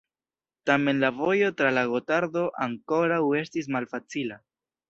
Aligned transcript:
Tamen 0.69 1.03
la 1.03 1.11
vojo 1.17 1.51
tra 1.59 1.71
la 1.79 1.83
Gotardo 1.93 2.45
ankoraŭ 2.69 3.23
estis 3.45 3.73
malfacila. 3.77 4.43